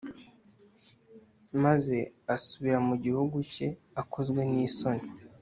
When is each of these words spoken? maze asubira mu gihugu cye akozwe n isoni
maze 1.63 1.95
asubira 2.35 2.77
mu 2.87 2.95
gihugu 3.03 3.37
cye 3.53 3.67
akozwe 4.01 4.41
n 4.51 4.53
isoni 4.67 5.07